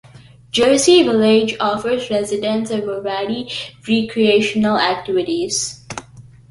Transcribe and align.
Jersey 0.49 1.03
Village 1.03 1.55
offers 1.59 2.09
residents 2.09 2.71
a 2.71 2.81
variety 2.81 3.41
of 3.43 3.87
recreational 3.87 4.79
activities. 4.79 5.85